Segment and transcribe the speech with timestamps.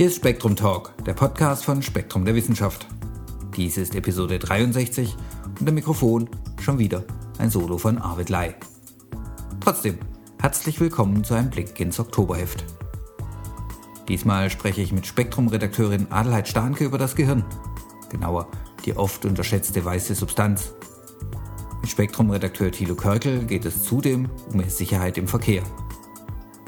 [0.00, 2.86] Hier ist Spektrum Talk, der Podcast von Spektrum der Wissenschaft.
[3.54, 5.14] Dies ist Episode 63
[5.60, 7.04] und am Mikrofon schon wieder
[7.36, 8.54] ein Solo von Arvid Lai.
[9.60, 9.98] Trotzdem,
[10.40, 12.64] herzlich willkommen zu einem Blick ins Oktoberheft.
[14.08, 17.44] Diesmal spreche ich mit Spektrum-Redakteurin Adelheid Stahnke über das Gehirn.
[18.08, 18.48] Genauer,
[18.86, 20.72] die oft unterschätzte weiße Substanz.
[21.82, 25.62] Mit Spektrum-Redakteur Thilo Körkel geht es zudem um Sicherheit im Verkehr.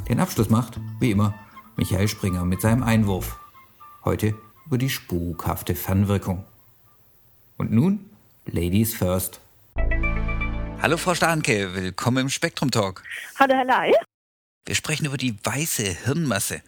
[0.07, 1.35] Den Abschluss macht, wie immer,
[1.77, 3.39] Michael Springer mit seinem Einwurf.
[4.05, 4.35] Heute
[4.67, 6.45] über die spukhafte Fernwirkung.
[7.57, 8.11] Und nun,
[8.45, 9.41] Ladies first.
[10.81, 13.03] Hallo Frau Stahnke, willkommen im Spektrum Talk.
[13.39, 13.93] Hallo Herr Lai.
[14.67, 16.61] Wir sprechen über die weiße Hirnmasse.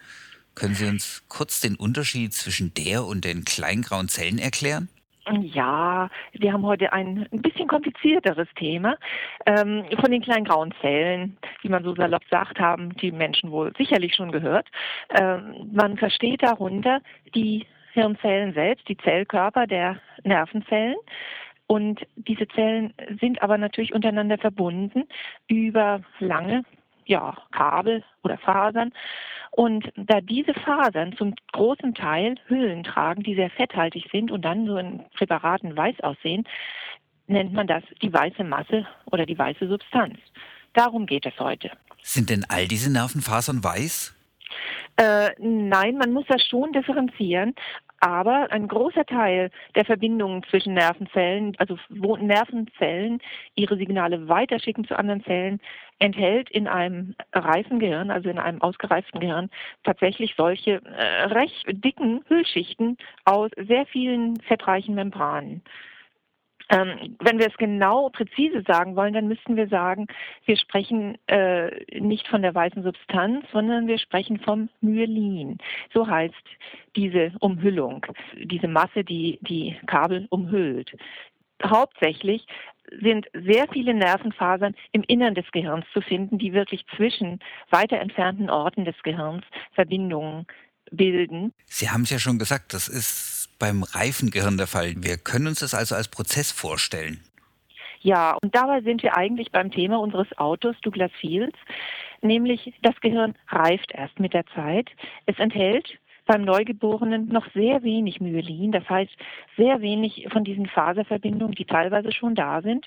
[0.55, 4.89] Können Sie uns kurz den Unterschied zwischen der und den kleingrauen Zellen erklären?
[5.31, 8.95] Ja, wir haben heute ein, ein bisschen komplizierteres Thema.
[9.47, 13.73] Ähm, von den kleinen grauen Zellen, wie man so salopp sagt, haben die Menschen wohl
[13.75, 14.67] sicherlich schon gehört.
[15.19, 17.01] Ähm, man versteht darunter
[17.33, 20.95] die Hirnzellen selbst, die Zellkörper der Nervenzellen.
[21.67, 25.05] Und diese Zellen sind aber natürlich untereinander verbunden
[25.47, 26.63] über lange
[27.05, 28.91] ja, Kabel oder Fasern.
[29.51, 34.65] Und da diese Fasern zum großen Teil Hüllen tragen, die sehr fetthaltig sind und dann
[34.65, 36.43] so in Präparaten weiß aussehen,
[37.27, 40.17] nennt man das die weiße Masse oder die weiße Substanz.
[40.73, 41.71] Darum geht es heute.
[42.03, 44.13] Sind denn all diese Nervenfasern weiß?
[44.97, 47.53] Äh, nein, man muss das schon differenzieren.
[48.01, 53.19] Aber ein großer Teil der Verbindungen zwischen Nervenzellen, also wo Nervenzellen
[53.55, 55.59] ihre Signale weiterschicken zu anderen Zellen,
[55.99, 59.49] enthält in einem reifen Gehirn, also in einem ausgereiften Gehirn,
[59.83, 65.63] tatsächlich solche äh, recht dicken Hüllschichten aus sehr vielen fettreichen Membranen.
[66.69, 70.07] Ähm, wenn wir es genau präzise sagen wollen, dann müssten wir sagen,
[70.45, 75.57] wir sprechen äh, nicht von der weißen Substanz, sondern wir sprechen vom Myelin.
[75.93, 76.33] So heißt
[76.95, 80.95] diese Umhüllung, diese Masse, die die Kabel umhüllt.
[81.63, 82.45] Hauptsächlich
[83.01, 87.39] sind sehr viele Nervenfasern im Innern des Gehirns zu finden, die wirklich zwischen
[87.69, 90.45] weiter entfernten Orten des Gehirns Verbindungen
[90.91, 91.53] bilden.
[91.65, 94.93] Sie haben es ja schon gesagt, das ist beim reifen Gehirn der Fall.
[94.97, 97.21] Wir können uns das also als Prozess vorstellen.
[98.01, 101.57] Ja, und dabei sind wir eigentlich beim Thema unseres Autors Douglas Fields,
[102.21, 104.89] nämlich das Gehirn reift erst mit der Zeit.
[105.25, 109.15] Es enthält beim Neugeborenen noch sehr wenig Myelin, das heißt
[109.57, 112.85] sehr wenig von diesen Faserverbindungen, die teilweise schon da sind,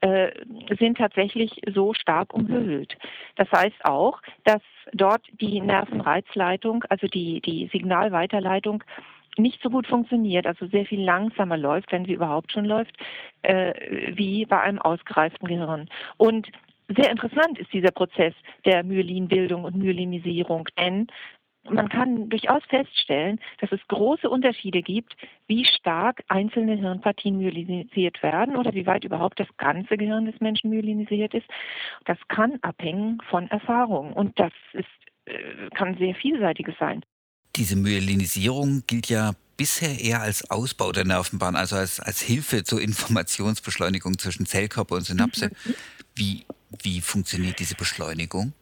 [0.00, 0.32] äh,
[0.78, 2.96] sind tatsächlich so stark umhüllt.
[3.36, 4.62] Das heißt auch, dass
[4.92, 8.84] dort die Nervenreizleitung, also die, die Signalweiterleitung,
[9.38, 12.96] nicht so gut funktioniert, also sehr viel langsamer läuft, wenn sie überhaupt schon läuft,
[13.42, 13.72] äh,
[14.16, 15.88] wie bei einem ausgereiften Gehirn.
[16.16, 16.48] Und
[16.88, 21.08] sehr interessant ist dieser Prozess der Myelinbildung und Myelinisierung, denn
[21.68, 25.16] man kann durchaus feststellen, dass es große Unterschiede gibt,
[25.46, 30.70] wie stark einzelne Hirnpartien myelinisiert werden oder wie weit überhaupt das ganze Gehirn des Menschen
[30.70, 31.46] myelinisiert ist.
[32.04, 34.86] Das kann abhängen von Erfahrung und das ist,
[35.24, 37.02] äh, kann sehr vielseitiges sein.
[37.56, 42.80] Diese Myelinisierung gilt ja bisher eher als Ausbau der Nervenbahn, also als, als Hilfe zur
[42.82, 45.48] Informationsbeschleunigung zwischen Zellkörper und Synapse.
[45.48, 45.74] Mhm.
[46.14, 46.44] Wie,
[46.82, 48.52] wie funktioniert diese Beschleunigung?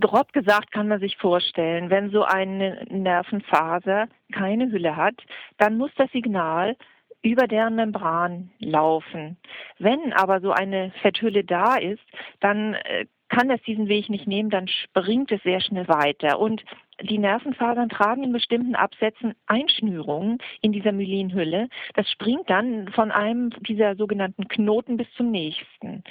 [0.00, 5.16] Grob gesagt kann man sich vorstellen, wenn so eine Nervenfaser keine Hülle hat,
[5.58, 6.76] dann muss das Signal
[7.22, 9.36] über deren Membran laufen.
[9.78, 12.02] Wenn aber so eine Fetthülle da ist,
[12.40, 16.38] dann äh, kann es diesen Weg nicht nehmen, dann springt es sehr schnell weiter.
[16.38, 16.64] Und
[17.02, 21.68] die Nervenfasern tragen in bestimmten Absätzen Einschnürungen in dieser Myelinhülle.
[21.94, 26.02] Das springt dann von einem dieser sogenannten Knoten bis zum nächsten.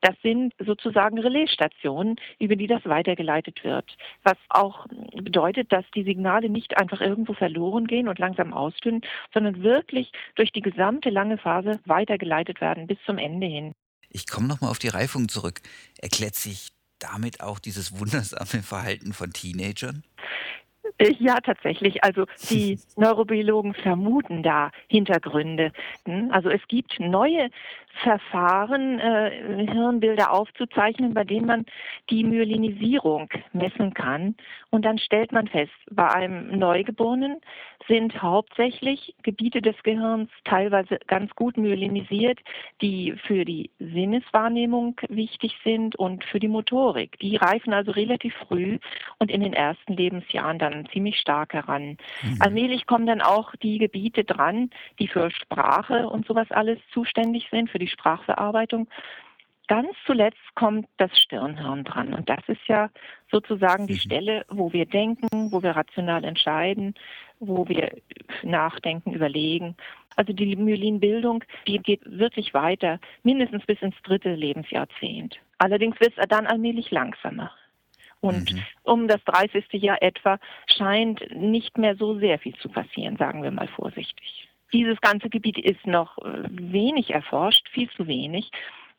[0.00, 3.96] Das sind sozusagen Relaisstationen, über die das weitergeleitet wird.
[4.22, 9.02] Was auch bedeutet, dass die Signale nicht einfach irgendwo verloren gehen und langsam ausdünnen,
[9.34, 13.74] sondern wirklich durch die gesamte lange Phase weitergeleitet werden bis zum Ende hin.
[14.10, 15.60] Ich komme nochmal auf die Reifung zurück.
[16.00, 20.02] Erklärt sich damit auch dieses wundersame Verhalten von Teenagern?
[20.98, 22.02] Äh, ja, tatsächlich.
[22.02, 25.72] Also die Neurobiologen vermuten da Hintergründe.
[26.06, 27.50] Hm, also es gibt neue
[28.02, 31.66] Verfahren, äh, Hirnbilder aufzuzeichnen, bei denen man
[32.10, 34.36] die Myelinisierung messen kann.
[34.70, 37.40] Und dann stellt man fest, bei einem Neugeborenen
[37.86, 42.38] sind hauptsächlich Gebiete des Gehirns teilweise ganz gut myelinisiert,
[42.82, 47.18] die für die Sinneswahrnehmung wichtig sind und für die Motorik.
[47.20, 48.78] Die reifen also relativ früh
[49.18, 51.96] und in den ersten Lebensjahren dann ziemlich stark heran.
[52.22, 52.36] Mhm.
[52.40, 54.68] Allmählich kommen dann auch die Gebiete dran,
[54.98, 58.86] die für Sprache und sowas alles zuständig sind, für die Sprachverarbeitung.
[59.68, 62.14] Ganz zuletzt kommt das Stirnhirn dran.
[62.14, 62.90] Und das ist ja
[63.30, 63.98] sozusagen die mhm.
[63.98, 66.94] Stelle, wo wir denken, wo wir rational entscheiden,
[67.38, 67.92] wo wir
[68.42, 69.76] nachdenken, überlegen.
[70.16, 75.38] Also die Myelinbildung, die geht wirklich weiter, mindestens bis ins dritte Lebensjahrzehnt.
[75.58, 77.52] Allerdings wird es dann allmählich langsamer.
[78.20, 78.62] Und mhm.
[78.82, 79.64] um das 30.
[79.74, 84.48] Jahr etwa scheint nicht mehr so sehr viel zu passieren, sagen wir mal vorsichtig.
[84.72, 88.50] Dieses ganze Gebiet ist noch äh, wenig erforscht, viel zu wenig.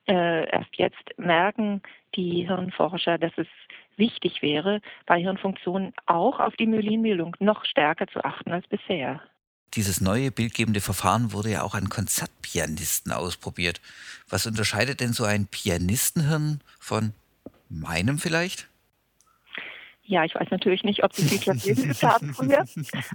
[0.10, 1.84] Äh, erst jetzt merken
[2.16, 3.48] die Hirnforscher, dass es
[3.96, 9.22] wichtig wäre, bei Hirnfunktionen auch auf die Myelinbildung noch stärker zu achten als bisher.
[9.76, 13.82] Dieses neue bildgebende Verfahren wurde ja auch an Konzertpianisten ausprobiert.
[14.28, 17.14] Was unterscheidet denn so ein Pianistenhirn von
[17.70, 18.68] meinem vielleicht?
[20.02, 22.66] Ja, ich weiß natürlich nicht, ob Sie viel Klavier geübt haben früher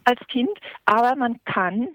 [0.05, 1.89] als Kind, aber man kann,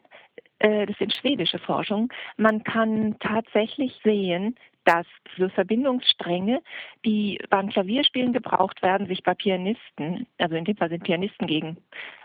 [0.58, 4.58] äh, das sind schwedische Forschung, man kann tatsächlich sehen,
[4.90, 5.06] dass
[5.38, 6.64] diese Verbindungsstränge,
[7.06, 11.78] die beim Klavierspielen gebraucht werden, sich bei Pianisten, also in dem Fall sind Pianisten gegen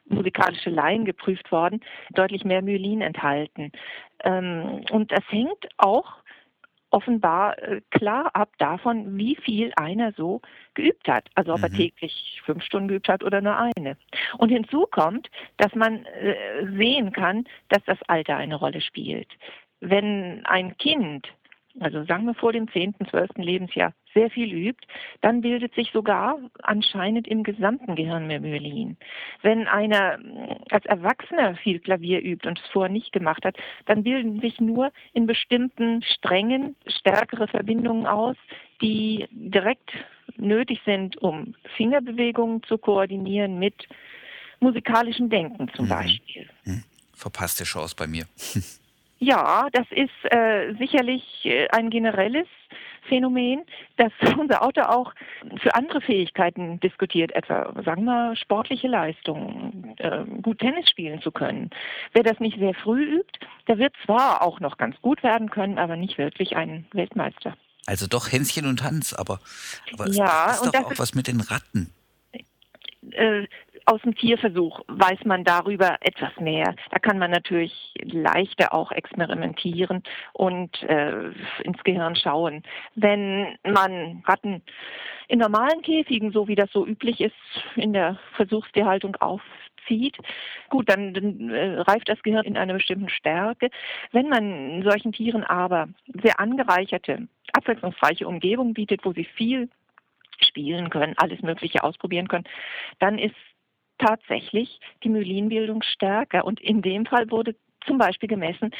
[0.07, 1.83] musikalische Laien geprüft worden,
[2.13, 3.71] deutlich mehr Myelin enthalten.
[4.23, 6.23] Ähm, und das hängt auch
[6.89, 10.41] offenbar äh, klar ab davon, wie viel einer so
[10.73, 11.29] geübt hat.
[11.35, 11.65] Also ob mhm.
[11.65, 13.99] er täglich fünf Stunden geübt hat oder nur eine.
[14.39, 15.29] Und hinzu kommt,
[15.59, 19.29] dass man äh, sehen kann, dass das Alter eine Rolle spielt.
[19.81, 21.29] Wenn ein Kind
[21.81, 23.31] also sagen wir vor dem 10., 12.
[23.37, 24.87] Lebensjahr, sehr viel übt,
[25.21, 28.97] dann bildet sich sogar anscheinend im gesamten Gehirn mehr Myelin.
[29.43, 33.57] Wenn einer mm, als Erwachsener viel Klavier übt und es vorher nicht gemacht hat,
[33.87, 38.37] dann bilden sich nur in bestimmten Strängen stärkere Verbindungen aus,
[38.81, 39.91] die direkt
[40.37, 43.89] nötig sind, um Fingerbewegungen zu koordinieren mit
[44.61, 45.91] musikalischem Denken zum mhm.
[45.91, 46.49] Beispiel.
[46.65, 46.85] Hm.
[47.13, 48.25] Verpasste Chance bei mir.
[49.25, 52.47] Ja, das ist äh, sicherlich äh, ein generelles
[53.09, 53.63] Phänomen,
[53.97, 55.15] dass unser Auto auch
[55.63, 61.71] für andere Fähigkeiten diskutiert, etwa, sagen wir, sportliche Leistungen, äh, gut Tennis spielen zu können.
[62.13, 65.79] Wer das nicht sehr früh übt, der wird zwar auch noch ganz gut werden können,
[65.79, 67.57] aber nicht wirklich ein Weltmeister.
[67.87, 69.41] Also doch Hänschen und Hans, aber,
[69.95, 71.91] aber ja, ist, ist doch auch was mit den Ratten.
[73.87, 76.75] Aus dem Tierversuch weiß man darüber etwas mehr.
[76.91, 80.03] Da kann man natürlich leichter auch experimentieren
[80.33, 81.31] und äh,
[81.63, 82.63] ins Gehirn schauen.
[82.95, 84.63] Wenn man Ratten
[85.29, 87.35] in normalen Käfigen, so wie das so üblich ist,
[87.77, 90.17] in der Versuchstierhaltung aufzieht,
[90.71, 93.69] gut, dann, dann äh, reift das Gehirn in einer bestimmten Stärke.
[94.13, 95.89] Wenn man solchen Tieren aber
[96.23, 99.69] sehr angereicherte, abwechslungsreiche Umgebung bietet, wo sie viel
[100.41, 102.45] spielen können, alles Mögliche ausprobieren können,
[102.99, 103.35] dann ist
[104.05, 106.45] tatsächlich die Myelinbildung stärker.
[106.45, 107.55] Und in dem Fall wurde
[107.87, 108.71] zum Beispiel gemessen,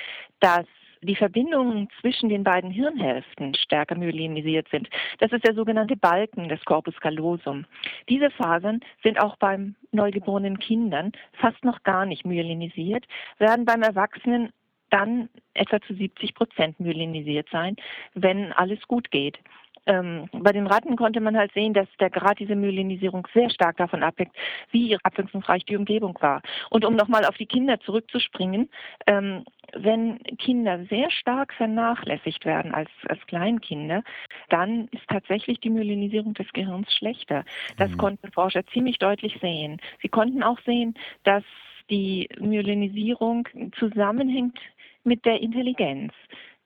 [0.41, 0.67] dass
[1.03, 4.89] die Verbindungen zwischen den beiden Hirnhälften stärker myelinisiert sind.
[5.19, 7.67] Das ist der sogenannte Balken des Corpus callosum.
[8.09, 13.05] Diese Fasern sind auch beim neugeborenen Kindern fast noch gar nicht myelinisiert,
[13.39, 14.51] werden beim Erwachsenen
[14.91, 17.77] dann etwa zu 70 Prozent myelinisiert sein,
[18.15, 19.39] wenn alles gut geht
[19.87, 23.77] ähm, bei den Ratten konnte man halt sehen, dass der Grad dieser Myelinisierung sehr stark
[23.77, 24.33] davon abhängt,
[24.71, 26.43] wie abwechslungsreich die Umgebung war.
[26.71, 28.71] Und um nochmal auf die Kinder zurückzuspringen,
[29.07, 34.03] ähm, wenn Kinder sehr stark vernachlässigt werden als, als Kleinkinder,
[34.49, 37.45] dann ist tatsächlich die Myelinisierung des Gehirns schlechter.
[37.77, 37.99] Das mhm.
[37.99, 39.81] konnten Forscher ziemlich deutlich sehen.
[40.01, 40.95] Sie konnten auch sehen,
[41.25, 41.45] dass
[41.91, 44.59] die Myelinisierung zusammenhängt
[45.03, 46.13] mit der Intelligenz.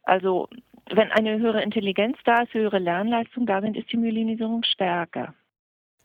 [0.04, 0.48] Also
[0.94, 5.34] wenn eine höhere Intelligenz da ist, höhere Lernleistung da sind, ist die Myelinisierung stärker.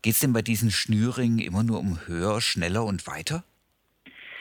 [0.01, 3.43] Geht es denn bei diesen Schnürringen immer nur um höher, schneller und weiter?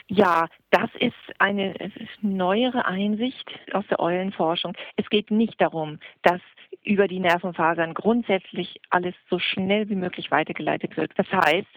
[0.07, 1.73] Ja, das ist eine
[2.21, 4.73] neuere Einsicht aus der Eulenforschung.
[4.97, 6.41] Es geht nicht darum, dass
[6.83, 11.11] über die Nervenfasern grundsätzlich alles so schnell wie möglich weitergeleitet wird.
[11.15, 11.67] Das heißt,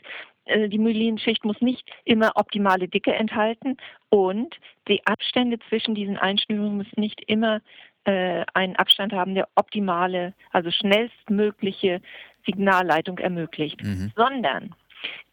[0.46, 3.76] äh, die Myelinschicht muss nicht immer optimale Dicke enthalten
[4.08, 4.56] und
[4.88, 7.61] die Abstände zwischen diesen Einschnürungen müssen nicht immer
[8.06, 12.00] äh, einen Abstand haben, der optimale, also schnellstmögliche
[12.44, 14.12] Signalleitung ermöglicht, mhm.
[14.16, 14.75] sondern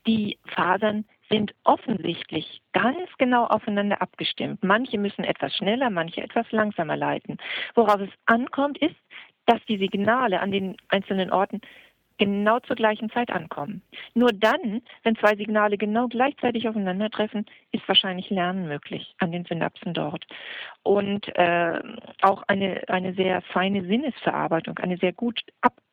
[0.06, 4.64] die Fasern sind offensichtlich ganz genau aufeinander abgestimmt.
[4.64, 7.38] Manche müssen etwas schneller, manche etwas langsamer leiten.
[7.76, 8.96] Worauf es ankommt, ist,
[9.46, 11.62] dass die Signale an den einzelnen Orten
[12.18, 13.82] genau zur gleichen Zeit ankommen.
[14.14, 19.94] Nur dann, wenn zwei Signale genau gleichzeitig aufeinandertreffen, ist wahrscheinlich Lernen möglich an den Synapsen
[19.94, 20.26] dort.
[20.84, 21.82] Und äh,
[22.22, 25.42] auch eine, eine sehr feine Sinnesverarbeitung, eine sehr gut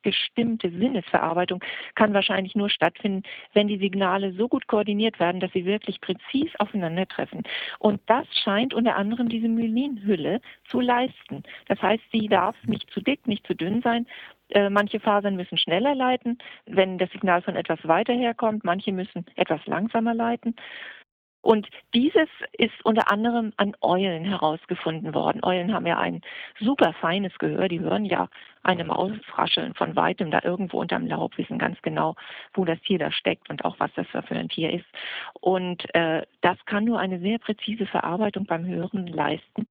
[0.01, 1.63] abgestimmte Sinnesverarbeitung
[1.95, 6.51] kann wahrscheinlich nur stattfinden, wenn die Signale so gut koordiniert werden, dass sie wirklich präzis
[6.59, 7.43] aufeinandertreffen.
[7.79, 11.43] Und das scheint unter anderem diese Myelinhülle zu leisten.
[11.67, 14.07] Das heißt, sie darf nicht zu dick, nicht zu dünn sein.
[14.49, 18.63] Äh, manche Fasern müssen schneller leiten, wenn das Signal von etwas weiter herkommt.
[18.63, 20.55] Manche müssen etwas langsamer leiten.
[21.41, 25.43] Und dieses ist unter anderem an Eulen herausgefunden worden.
[25.43, 26.21] Eulen haben ja ein
[26.59, 27.67] super feines Gehör.
[27.67, 28.29] Die hören ja
[28.63, 32.15] eine Maus rascheln von weitem da irgendwo unterm Laub, wissen ganz genau,
[32.53, 34.85] wo das Tier da steckt und auch was das für ein Tier ist.
[35.39, 39.67] Und äh, das kann nur eine sehr präzise Verarbeitung beim Hören leisten.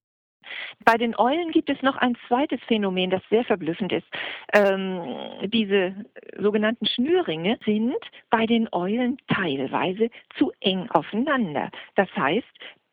[0.84, 4.06] Bei den Eulen gibt es noch ein zweites Phänomen, das sehr verblüffend ist.
[4.52, 5.00] Ähm,
[5.44, 5.94] diese
[6.38, 7.96] sogenannten Schnürringe sind
[8.30, 11.70] bei den Eulen teilweise zu eng aufeinander.
[11.94, 12.46] Das heißt,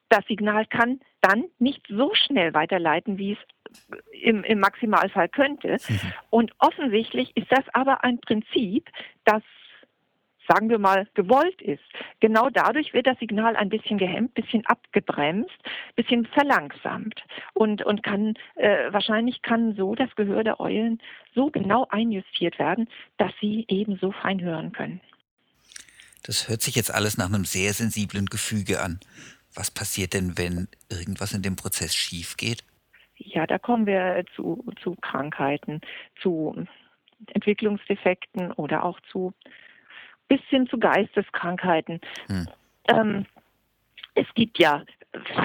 [0.09, 3.37] das Signal kann dann nicht so schnell weiterleiten, wie es
[4.21, 5.77] im, im Maximalfall könnte.
[5.87, 5.99] Mhm.
[6.29, 8.89] Und offensichtlich ist das aber ein Prinzip,
[9.25, 9.43] das
[10.47, 11.83] sagen wir mal, gewollt ist.
[12.19, 15.57] Genau dadurch wird das Signal ein bisschen gehemmt, bisschen abgebremst,
[15.95, 17.23] bisschen verlangsamt
[17.53, 21.01] und, und kann, äh, wahrscheinlich kann so das Gehör der Eulen
[21.35, 22.87] so genau einjustiert werden,
[23.17, 25.01] dass sie eben so fein hören können.
[26.23, 28.99] Das hört sich jetzt alles nach einem sehr sensiblen Gefüge an.
[29.55, 32.63] Was passiert denn, wenn irgendwas in dem Prozess schief geht?
[33.15, 35.81] Ja, da kommen wir zu, zu Krankheiten,
[36.21, 36.67] zu
[37.27, 39.33] Entwicklungsdefekten oder auch zu
[40.27, 42.01] bis hin zu Geisteskrankheiten.
[42.27, 42.47] Hm.
[42.89, 43.25] Ähm,
[44.15, 44.83] es gibt ja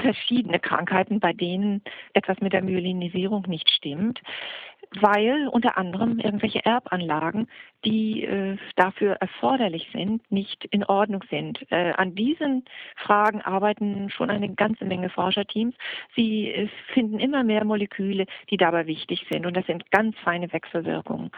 [0.01, 1.81] verschiedene Krankheiten, bei denen
[2.13, 4.21] etwas mit der Myelinisierung nicht stimmt,
[4.99, 7.47] weil unter anderem irgendwelche Erbanlagen,
[7.83, 11.59] die äh, dafür erforderlich sind, nicht in Ordnung sind.
[11.71, 15.75] Äh, an diesen Fragen arbeiten schon eine ganze Menge Forscherteams.
[16.15, 20.51] Sie äh, finden immer mehr Moleküle, die dabei wichtig sind und das sind ganz feine
[20.51, 21.31] Wechselwirkungen.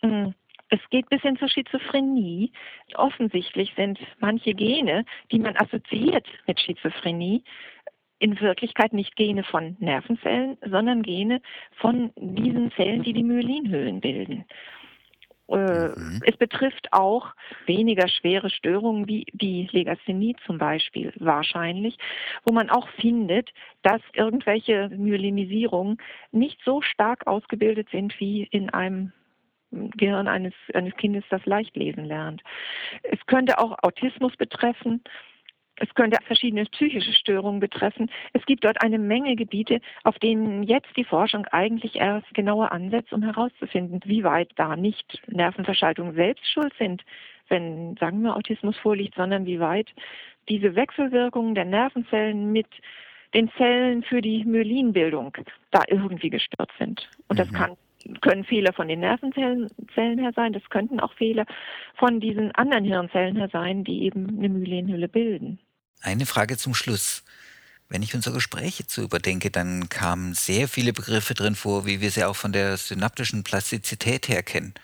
[0.00, 0.34] Hm.
[0.68, 2.52] Es geht bis hin zur Schizophrenie.
[2.94, 7.44] Offensichtlich sind manche Gene, die man assoziiert mit Schizophrenie,
[8.18, 11.40] in Wirklichkeit nicht Gene von Nervenzellen, sondern Gene
[11.76, 14.46] von diesen Zellen, die die Myelinhüllen bilden.
[15.48, 16.20] Äh, mhm.
[16.24, 17.34] Es betrifft auch
[17.66, 21.96] weniger schwere Störungen wie die Legasthenie zum Beispiel wahrscheinlich,
[22.44, 23.50] wo man auch findet,
[23.82, 25.98] dass irgendwelche Myelinisierungen
[26.32, 29.12] nicht so stark ausgebildet sind wie in einem
[29.96, 32.42] Gehirn eines, eines Kindes, das leicht lesen lernt.
[33.02, 35.02] Es könnte auch Autismus betreffen.
[35.78, 38.10] Es könnte verschiedene psychische Störungen betreffen.
[38.32, 43.12] Es gibt dort eine Menge Gebiete, auf denen jetzt die Forschung eigentlich erst genauer ansetzt,
[43.12, 47.04] um herauszufinden, wie weit da nicht Nervenverschaltungen selbst schuld sind,
[47.48, 49.92] wenn, sagen wir, Autismus vorliegt, sondern wie weit
[50.48, 52.68] diese Wechselwirkungen der Nervenzellen mit
[53.34, 55.36] den Zellen für die Myelinbildung
[55.70, 57.08] da irgendwie gestört sind.
[57.28, 57.54] Und das mhm.
[57.54, 57.76] kann
[58.20, 61.46] können Fehler von den Nervenzellen her sein, das könnten auch Fehler
[61.98, 65.58] von diesen anderen Hirnzellen her sein, die eben eine Myelinhülle bilden.
[66.02, 67.24] Eine Frage zum Schluss.
[67.88, 72.10] Wenn ich unsere Gespräche zu überdenke, dann kamen sehr viele Begriffe drin vor, wie wir
[72.10, 74.74] sie auch von der synaptischen Plastizität her kennen.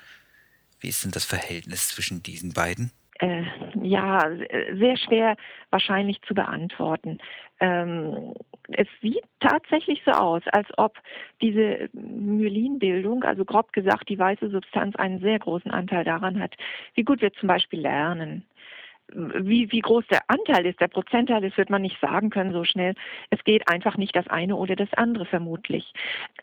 [0.81, 2.93] Wie ist denn das Verhältnis zwischen diesen beiden?
[3.23, 3.45] Äh,
[3.81, 4.31] ja,
[4.73, 5.37] sehr schwer
[5.71, 7.19] wahrscheinlich zu beantworten.
[7.61, 8.35] Ähm,
[8.73, 10.99] es sieht tatsächlich so aus, als ob
[11.41, 16.57] diese Myelinbildung, also grob gesagt die weiße Substanz, einen sehr großen Anteil daran hat,
[16.95, 18.45] wie gut wir zum Beispiel lernen.
[19.15, 22.65] Wie, wie groß der Anteil ist, der Prozentteil ist, wird man nicht sagen können so
[22.65, 22.95] schnell.
[23.31, 25.93] Es geht einfach nicht das eine oder das andere vermutlich.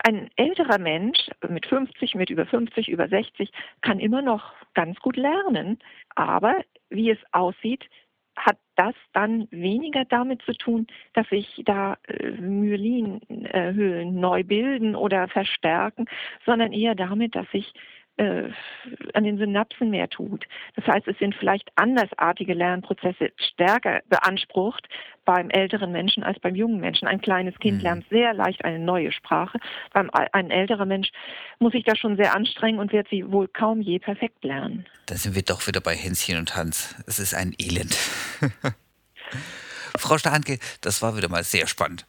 [0.04, 3.50] Ein älterer Mensch mit 50, mit über 50, über 60
[3.80, 5.78] kann immer noch ganz gut lernen.
[6.14, 6.54] Aber
[6.90, 7.88] wie es aussieht,
[8.36, 15.28] hat das dann weniger damit zu tun, dass sich da äh, Myelinhöhlen neu bilden oder
[15.28, 16.06] verstärken,
[16.46, 17.72] sondern eher damit, dass sich
[18.20, 18.50] äh,
[19.14, 20.44] an den Synapsen mehr tut.
[20.76, 24.88] Das heißt, es sind vielleicht andersartige Lernprozesse stärker beansprucht
[25.24, 27.08] beim älteren Menschen als beim jungen Menschen.
[27.08, 27.82] Ein kleines Kind mhm.
[27.82, 29.58] lernt sehr leicht eine neue Sprache.
[29.92, 31.10] Beim ein älterer Mensch
[31.58, 34.86] muss sich da schon sehr anstrengen und wird sie wohl kaum je perfekt lernen.
[35.06, 36.94] Da sind wir doch wieder bei Hänschen und Hans.
[37.06, 37.94] Es ist ein Elend.
[39.96, 42.06] Frau Stahnke, das war wieder mal sehr spannend.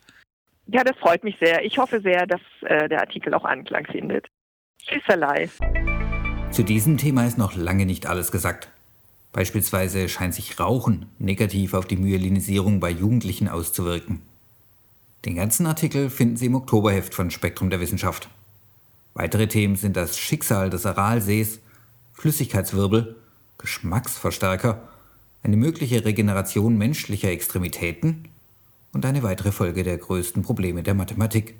[0.68, 1.63] Ja, das freut mich sehr.
[1.63, 4.27] Ich hoffe sehr, dass äh, der Artikel auch Anklang findet.
[4.86, 5.50] Tschüsserlei.
[6.51, 8.67] Zu diesem Thema ist noch lange nicht alles gesagt.
[9.31, 14.22] Beispielsweise scheint sich Rauchen negativ auf die Myelinisierung bei Jugendlichen auszuwirken.
[15.24, 18.27] Den ganzen Artikel finden Sie im Oktoberheft von Spektrum der Wissenschaft.
[19.13, 21.60] Weitere Themen sind das Schicksal des Aralsees,
[22.12, 23.15] Flüssigkeitswirbel,
[23.58, 24.81] Geschmacksverstärker,
[25.43, 28.27] eine mögliche Regeneration menschlicher Extremitäten
[28.91, 31.55] und eine weitere Folge der größten Probleme der Mathematik.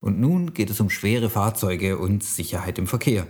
[0.00, 3.26] Und nun geht es um schwere Fahrzeuge und Sicherheit im Verkehr.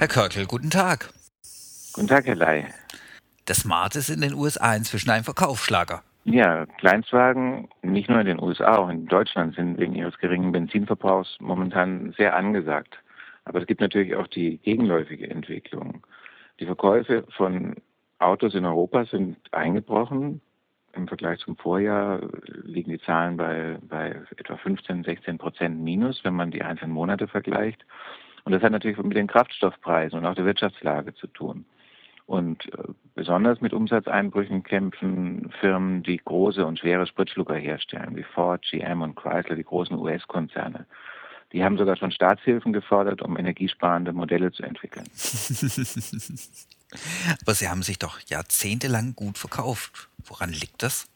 [0.00, 1.10] Herr Körkel, guten Tag.
[1.92, 2.64] Guten Tag, Herr Ley.
[3.46, 6.02] Der Smart ist in den USA inzwischen ein Verkaufsschlager.
[6.24, 11.36] Ja, Kleinstwagen, nicht nur in den USA, auch in Deutschland sind wegen ihres geringen Benzinverbrauchs
[11.38, 12.98] momentan sehr angesagt.
[13.44, 16.06] Aber es gibt natürlich auch die gegenläufige Entwicklung.
[16.60, 17.76] Die Verkäufe von
[18.20, 20.40] Autos in Europa sind eingebrochen.
[20.94, 22.22] Im Vergleich zum Vorjahr
[22.62, 27.28] liegen die Zahlen bei, bei etwa 15, 16 Prozent minus, wenn man die einzelnen Monate
[27.28, 27.84] vergleicht.
[28.44, 31.64] Und das hat natürlich mit den Kraftstoffpreisen und auch der Wirtschaftslage zu tun.
[32.26, 32.84] Und äh,
[33.16, 39.16] besonders mit Umsatzeinbrüchen kämpfen Firmen, die große und schwere Spritschlucker herstellen, wie Ford, GM und
[39.16, 40.86] Chrysler, die großen US-Konzerne.
[41.52, 45.06] Die haben sogar schon Staatshilfen gefordert, um energiesparende Modelle zu entwickeln.
[47.42, 50.08] Aber sie haben sich doch jahrzehntelang gut verkauft.
[50.24, 51.08] Woran liegt das?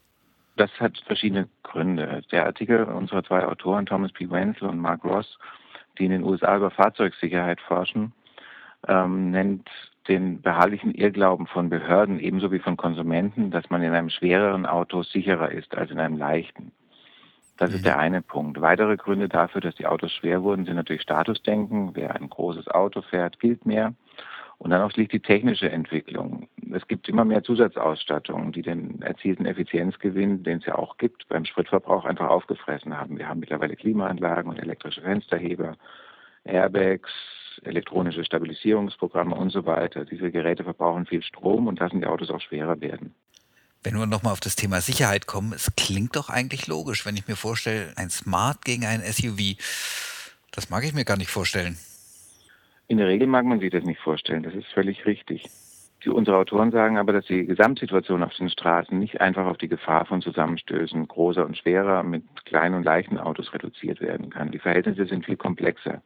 [0.56, 2.22] Das hat verschiedene Gründe.
[2.30, 4.30] Der Artikel unserer zwei Autoren, Thomas P.
[4.30, 5.38] Wenzel und Mark Ross,
[5.98, 8.12] die in den USA über Fahrzeugsicherheit forschen,
[8.86, 9.68] ähm, nennt
[10.08, 15.02] den beharrlichen Irrglauben von Behörden ebenso wie von Konsumenten, dass man in einem schwereren Auto
[15.02, 16.72] sicherer ist als in einem leichten.
[17.56, 17.76] Das mhm.
[17.76, 18.60] ist der eine Punkt.
[18.60, 21.94] Weitere Gründe dafür, dass die Autos schwer wurden, sind natürlich Statusdenken.
[21.94, 23.94] Wer ein großes Auto fährt, gilt mehr.
[24.64, 26.48] Und dann auch liegt die technische Entwicklung.
[26.72, 31.44] Es gibt immer mehr Zusatzausstattungen, die den erzielten Effizienzgewinn, den es ja auch gibt, beim
[31.44, 33.18] Spritverbrauch einfach aufgefressen haben.
[33.18, 35.76] Wir haben mittlerweile Klimaanlagen und elektrische Fensterheber,
[36.44, 37.10] Airbags,
[37.64, 40.06] elektronische Stabilisierungsprogramme und so weiter.
[40.06, 43.14] Diese Geräte verbrauchen viel Strom und lassen die Autos auch schwerer werden.
[43.82, 47.28] Wenn wir nochmal auf das Thema Sicherheit kommen, es klingt doch eigentlich logisch, wenn ich
[47.28, 49.58] mir vorstelle, ein Smart gegen ein SUV.
[50.52, 51.76] Das mag ich mir gar nicht vorstellen.
[52.86, 55.44] In der Regel mag man sich das nicht vorstellen, das ist völlig richtig.
[56.04, 59.68] Die, unsere Autoren sagen aber, dass die Gesamtsituation auf den Straßen nicht einfach auf die
[59.68, 64.50] Gefahr von Zusammenstößen großer und schwerer mit kleinen und leichten Autos reduziert werden kann.
[64.50, 66.02] Die Verhältnisse sind viel komplexer.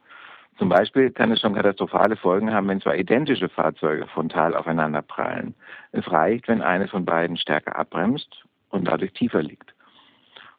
[0.57, 5.55] Zum Beispiel kann es schon katastrophale Folgen haben, wenn zwei identische Fahrzeuge frontal aufeinander prallen.
[5.91, 9.73] Es reicht, wenn eines von beiden stärker abbremst und dadurch tiefer liegt.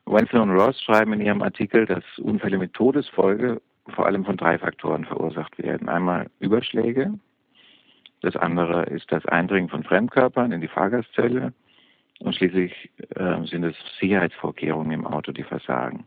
[0.06, 4.58] Wenzel und Ross schreiben in ihrem Artikel, dass Unfälle mit Todesfolge vor allem von drei
[4.58, 5.88] Faktoren verursacht werden.
[5.88, 7.14] Einmal Überschläge,
[8.20, 11.52] das andere ist das Eindringen von Fremdkörpern in die Fahrgastzelle
[12.20, 16.06] und schließlich äh, sind es Sicherheitsvorkehrungen im Auto, die versagen.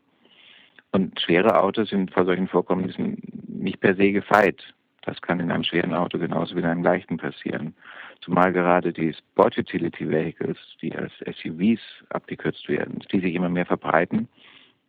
[0.91, 4.63] Und schwere Autos sind vor solchen Vorkommnissen nicht per se gefeit.
[5.01, 7.75] Das kann in einem schweren Auto genauso wie in einem leichten passieren.
[8.21, 13.65] Zumal gerade die Sport Utility Vehicles, die als SUVs abgekürzt werden, die sich immer mehr
[13.65, 14.29] verbreiten,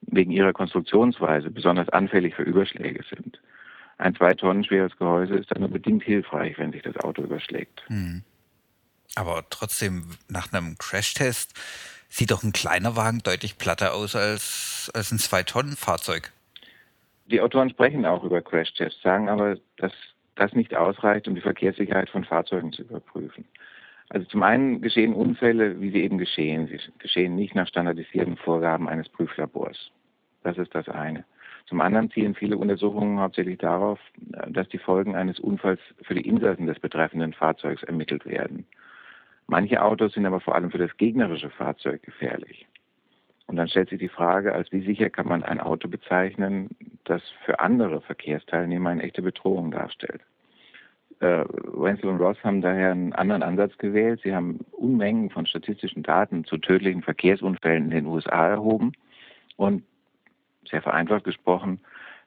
[0.06, 3.40] wegen ihrer Konstruktionsweise besonders anfällig für Überschläge sind.
[3.98, 7.82] Ein zwei Tonnen schweres Gehäuse ist dann nur bedingt hilfreich, wenn sich das Auto überschlägt.
[7.86, 8.22] Hm.
[9.14, 11.54] Aber trotzdem, nach einem Crashtest
[12.08, 16.32] sieht doch ein kleiner Wagen deutlich platter aus als, als ein Zwei-Tonnen-Fahrzeug.
[17.26, 19.92] Die Autoren sprechen auch über Crashtests, sagen aber, dass
[20.34, 23.44] das nicht ausreicht, um die Verkehrssicherheit von Fahrzeugen zu überprüfen.
[24.10, 26.68] Also zum einen geschehen Unfälle, wie sie eben geschehen.
[26.68, 29.90] Sie geschehen nicht nach standardisierten Vorgaben eines Prüflabors.
[30.42, 31.24] Das ist das eine.
[31.66, 33.98] Zum anderen zielen viele Untersuchungen hauptsächlich darauf,
[34.48, 38.66] dass die Folgen eines Unfalls für die Insassen des betreffenden Fahrzeugs ermittelt werden.
[39.46, 42.66] Manche Autos sind aber vor allem für das gegnerische Fahrzeug gefährlich.
[43.46, 46.70] Und dann stellt sich die Frage, als wie sicher kann man ein Auto bezeichnen,
[47.04, 50.22] das für andere Verkehrsteilnehmer eine echte Bedrohung darstellt.
[51.20, 54.20] Äh, Wenzel und Ross haben daher einen anderen Ansatz gewählt.
[54.22, 58.92] Sie haben Unmengen von statistischen Daten zu tödlichen Verkehrsunfällen in den USA erhoben
[59.56, 59.82] und
[60.68, 61.80] sehr vereinfacht gesprochen,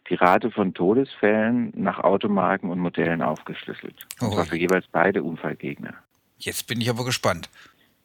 [0.09, 4.07] die Rate von Todesfällen nach Automarken und Modellen aufgeschlüsselt.
[4.21, 4.25] Oh.
[4.25, 5.93] Und zwar für jeweils beide Unfallgegner.
[6.37, 7.49] Jetzt bin ich aber gespannt.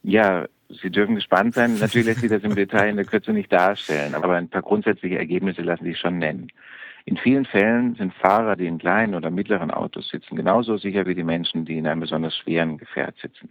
[0.02, 0.46] Ja,
[0.80, 1.78] Sie dürfen gespannt sein.
[1.78, 5.18] Natürlich lässt sich das im Detail in der Kürze nicht darstellen, aber ein paar grundsätzliche
[5.18, 6.48] Ergebnisse lassen sich schon nennen.
[7.04, 11.14] In vielen Fällen sind Fahrer, die in kleinen oder mittleren Autos sitzen, genauso sicher wie
[11.14, 13.48] die Menschen, die in einem besonders schweren Gefährt sitzen.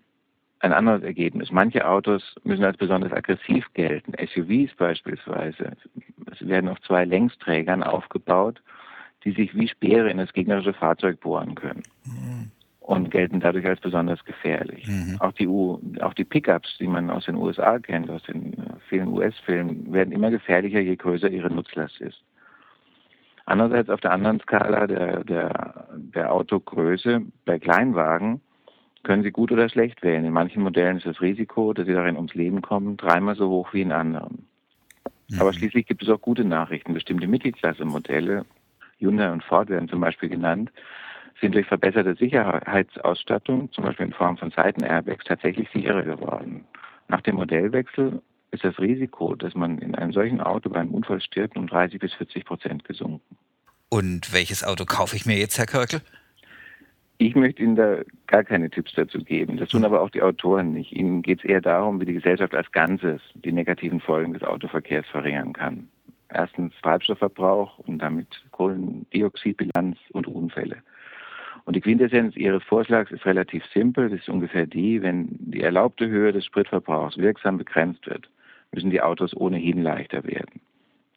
[0.59, 1.51] Ein anderes Ergebnis.
[1.51, 4.13] Manche Autos müssen als besonders aggressiv gelten.
[4.13, 5.71] SUVs beispielsweise.
[6.31, 8.61] Es werden auf zwei Längsträgern aufgebaut,
[9.23, 11.83] die sich wie Speere in das gegnerische Fahrzeug bohren können.
[12.05, 12.51] Mhm
[12.91, 14.85] und gelten dadurch als besonders gefährlich.
[14.87, 15.15] Mhm.
[15.19, 18.53] Auch die U auch die Pickups, die man aus den USA kennt, aus den
[18.89, 22.21] vielen US-Filmen, werden immer gefährlicher, je größer ihre Nutzlast ist.
[23.51, 28.39] Andererseits auf der anderen Skala der, der, der Autogröße bei Kleinwagen
[29.03, 30.23] können Sie gut oder schlecht wählen.
[30.23, 33.73] In manchen Modellen ist das Risiko, dass Sie darin ums Leben kommen, dreimal so hoch
[33.73, 34.47] wie in anderen.
[35.29, 35.41] Mhm.
[35.41, 36.93] Aber schließlich gibt es auch gute Nachrichten.
[36.93, 38.45] Bestimmte Mittelklasse-Modelle,
[38.99, 40.71] Hyundai und Ford werden zum Beispiel genannt,
[41.41, 46.63] sind durch verbesserte Sicherheitsausstattung, zum Beispiel in Form von Seitenairbags, tatsächlich sicherer geworden.
[47.09, 51.19] Nach dem Modellwechsel ist das Risiko, dass man in einem solchen Auto bei einem Unfall
[51.19, 53.30] stirbt, um 30 bis 40 Prozent gesunken.
[53.93, 55.99] Und welches Auto kaufe ich mir jetzt, Herr Körkel?
[57.17, 59.57] Ich möchte Ihnen da gar keine Tipps dazu geben.
[59.57, 60.93] Das tun aber auch die Autoren nicht.
[60.93, 65.05] Ihnen geht es eher darum, wie die Gesellschaft als Ganzes die negativen Folgen des Autoverkehrs
[65.07, 65.89] verringern kann.
[66.29, 70.77] Erstens Treibstoffverbrauch und damit Kohlendioxidbilanz und Unfälle.
[71.65, 74.09] Und die Quintessenz Ihres Vorschlags ist relativ simpel.
[74.09, 78.29] Das ist ungefähr die, wenn die erlaubte Höhe des Spritverbrauchs wirksam begrenzt wird,
[78.71, 80.61] müssen die Autos ohnehin leichter werden.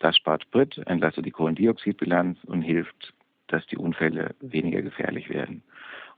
[0.05, 3.14] Das spart Sprit, entlastet die Kohlendioxidbilanz und hilft,
[3.47, 5.62] dass die Unfälle weniger gefährlich werden.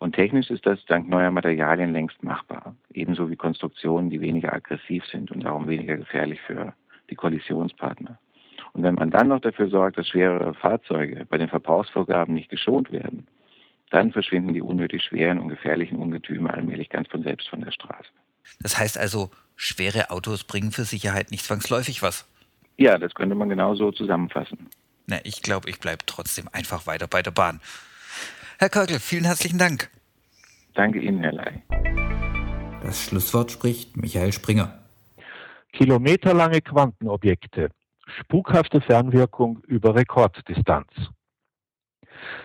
[0.00, 2.74] Und technisch ist das dank neuer Materialien längst machbar.
[2.92, 6.74] Ebenso wie Konstruktionen, die weniger aggressiv sind und darum weniger gefährlich für
[7.10, 8.18] die Kollisionspartner.
[8.72, 12.90] Und wenn man dann noch dafür sorgt, dass schwerere Fahrzeuge bei den Verbrauchsvorgaben nicht geschont
[12.90, 13.28] werden,
[13.90, 18.10] dann verschwinden die unnötig schweren und gefährlichen Ungetüme allmählich ganz von selbst von der Straße.
[18.58, 22.28] Das heißt also, schwere Autos bringen für Sicherheit nicht zwangsläufig was.
[22.78, 24.68] Ja, das könnte man genau so zusammenfassen.
[25.06, 27.60] Na, ich glaube, ich bleibe trotzdem einfach weiter bei der Bahn.
[28.58, 29.90] Herr Körkel, vielen herzlichen Dank.
[30.74, 31.62] Danke Ihnen, Herr Ley.
[32.82, 34.78] Das Schlusswort spricht Michael Springer.
[35.72, 37.70] Kilometerlange Quantenobjekte.
[38.20, 40.90] Spukhafte Fernwirkung über Rekorddistanz.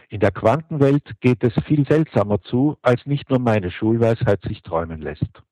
[0.10, 5.02] In der Quantenwelt geht es viel seltsamer zu, als nicht nur meine Schulweisheit sich träumen
[5.02, 5.44] lässt.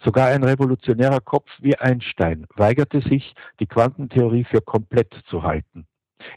[0.00, 5.86] Sogar ein revolutionärer Kopf wie Einstein weigerte sich, die Quantentheorie für komplett zu halten.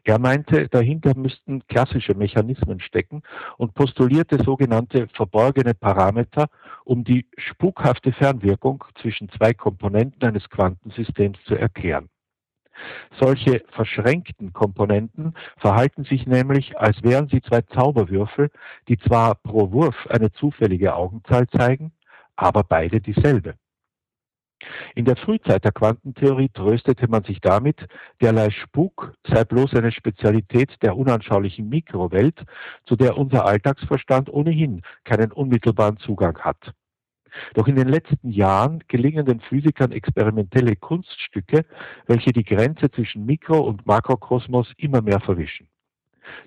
[0.04, 3.24] Er meinte, dahinter müssten klassische Mechanismen stecken
[3.58, 6.48] und postulierte sogenannte verborgene Parameter,
[6.84, 12.10] um die spukhafte Fernwirkung zwischen zwei Komponenten eines Quantensystems zu erklären.
[13.20, 18.52] Solche verschränkten Komponenten verhalten sich nämlich, als wären sie zwei Zauberwürfel,
[18.88, 21.92] die zwar pro Wurf eine zufällige Augenzahl zeigen,
[22.38, 23.56] aber beide dieselbe.
[24.96, 27.86] In der Frühzeit der Quantentheorie tröstete man sich damit,
[28.22, 32.44] derlei Spuk sei bloß eine Spezialität der unanschaulichen Mikrowelt,
[32.86, 36.74] zu der unser Alltagsverstand ohnehin keinen unmittelbaren Zugang hat.
[37.54, 41.66] Doch in den letzten Jahren gelingen den Physikern experimentelle Kunststücke,
[42.08, 45.68] welche die Grenze zwischen Mikro- und Makrokosmos immer mehr verwischen.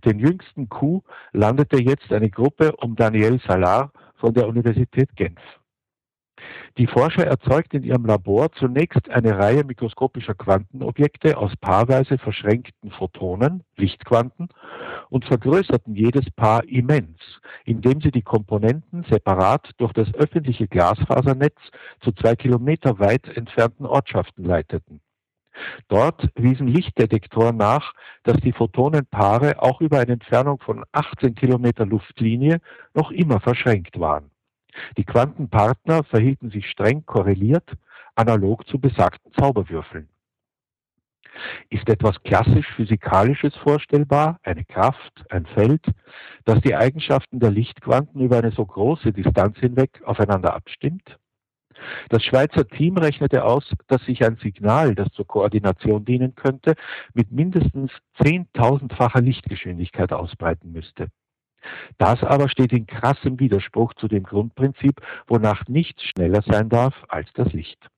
[0.05, 5.41] Den jüngsten Coup landete jetzt eine Gruppe um Daniel Salar von der Universität Genf.
[6.79, 13.65] Die Forscher erzeugten in ihrem Labor zunächst eine Reihe mikroskopischer Quantenobjekte aus paarweise verschränkten Photonen,
[13.77, 14.49] Lichtquanten,
[15.11, 17.19] und vergrößerten jedes Paar immens,
[17.65, 21.59] indem sie die Komponenten separat durch das öffentliche Glasfasernetz
[22.01, 25.01] zu zwei Kilometer weit entfernten Ortschaften leiteten.
[25.89, 32.61] Dort wiesen Lichtdetektoren nach, dass die Photonenpaare auch über eine Entfernung von 18 Kilometer Luftlinie
[32.95, 34.30] noch immer verschränkt waren.
[34.97, 37.69] Die Quantenpartner verhielten sich streng korreliert,
[38.15, 40.09] analog zu besagten Zauberwürfeln.
[41.69, 45.85] Ist etwas klassisch Physikalisches vorstellbar, eine Kraft, ein Feld,
[46.45, 51.19] das die Eigenschaften der Lichtquanten über eine so große Distanz hinweg aufeinander abstimmt?
[52.09, 56.75] Das Schweizer Team rechnete aus, dass sich ein Signal, das zur Koordination dienen könnte,
[57.15, 57.91] mit mindestens
[58.23, 61.09] zehntausendfacher Lichtgeschwindigkeit ausbreiten müsste.
[61.99, 67.33] Das aber steht in krassem Widerspruch zu dem Grundprinzip, wonach nichts schneller sein darf als
[67.35, 67.89] das Licht.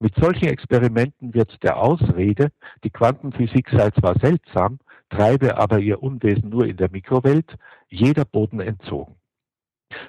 [0.00, 2.50] Mit solchen Experimenten wird der Ausrede,
[2.82, 7.56] die Quantenphysik sei zwar seltsam, treibe aber ihr Unwesen nur in der Mikrowelt,
[7.88, 9.14] jeder Boden entzogen.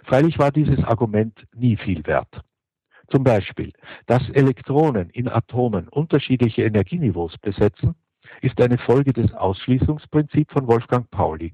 [0.03, 2.41] Freilich war dieses Argument nie viel wert.
[3.09, 3.71] Zum Beispiel,
[4.07, 7.95] dass Elektronen in Atomen unterschiedliche Energieniveaus besetzen,
[8.41, 11.53] ist eine Folge des Ausschließungsprinzips von Wolfgang Pauli.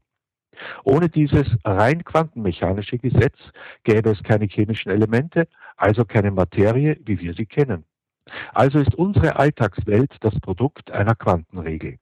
[0.84, 3.38] Ohne dieses rein quantenmechanische Gesetz
[3.84, 7.86] gäbe es keine chemischen Elemente, also keine Materie, wie wir sie kennen.
[8.54, 11.98] Also ist unsere Alltagswelt das Produkt einer Quantenregel.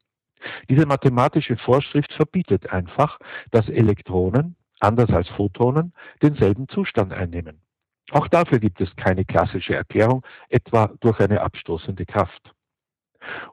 [0.69, 3.17] Diese mathematische Vorschrift verbietet einfach,
[3.51, 7.61] dass Elektronen, anders als Photonen, denselben Zustand einnehmen.
[8.11, 12.53] Auch dafür gibt es keine klassische Erklärung, etwa durch eine abstoßende Kraft.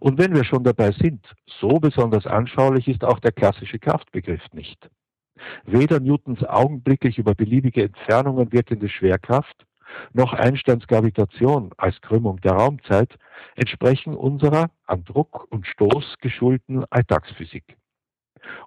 [0.00, 1.24] Und wenn wir schon dabei sind,
[1.60, 4.90] so besonders anschaulich ist auch der klassische Kraftbegriff nicht.
[5.64, 9.66] Weder Newtons augenblicklich über beliebige Entfernungen wirkende Schwerkraft,
[10.12, 13.16] noch Einsteins Gravitation als Krümmung der Raumzeit
[13.54, 17.76] entsprechen unserer an Druck und Stoß geschulten Alltagsphysik.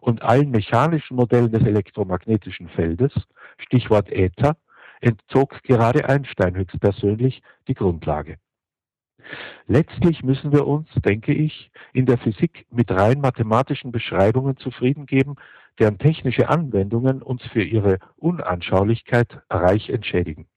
[0.01, 3.13] Und allen mechanischen Modellen des elektromagnetischen Feldes,
[3.57, 4.57] Stichwort Äther,
[5.01, 8.37] entzog gerade Einstein höchstpersönlich die Grundlage.
[9.67, 15.35] Letztlich müssen wir uns, denke ich, in der Physik mit rein mathematischen Beschreibungen zufrieden geben,
[15.79, 20.47] deren technische Anwendungen uns für ihre Unanschaulichkeit reich entschädigen.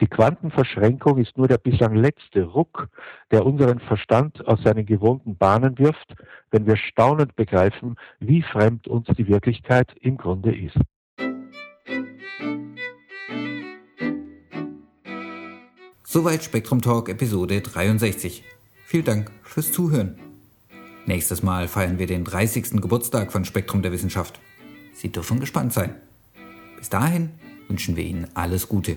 [0.00, 2.88] Die Quantenverschränkung ist nur der bislang letzte Ruck,
[3.30, 6.14] der unseren Verstand aus seinen gewohnten Bahnen wirft,
[6.50, 10.78] wenn wir staunend begreifen, wie fremd uns die Wirklichkeit im Grunde ist.
[16.16, 18.42] Soweit Spektrum Talk Episode 63.
[18.86, 20.18] Vielen Dank fürs Zuhören.
[21.04, 22.80] Nächstes Mal feiern wir den 30.
[22.80, 24.40] Geburtstag von Spektrum der Wissenschaft.
[24.94, 25.94] Sie dürfen gespannt sein.
[26.78, 27.32] Bis dahin
[27.68, 28.96] wünschen wir Ihnen alles Gute.